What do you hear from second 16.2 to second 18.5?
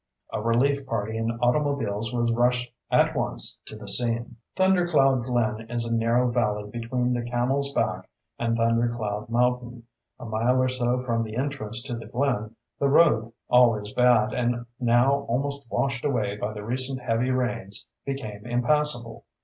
by the recent heavy rains, became